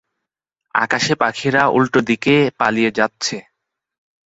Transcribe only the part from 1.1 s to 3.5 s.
পাখিরা উল্টোদিকে পালিয়ে যাচ্ছে।